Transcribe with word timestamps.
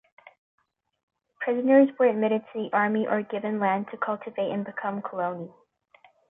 Prisoners 1.41 1.89
were 1.99 2.07
admitted 2.07 2.41
to 2.51 2.63
the 2.63 2.75
army 2.75 3.05
or 3.07 3.21
given 3.21 3.59
land 3.59 3.85
to 3.91 3.97
cultivate 3.97 4.49
and 4.49 4.65
become 4.65 4.99
coloni. 5.03 5.53